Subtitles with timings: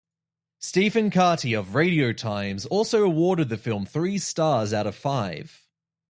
[0.57, 5.67] Stephen Carty of "Radio Times" also awarded the film three stars out of five.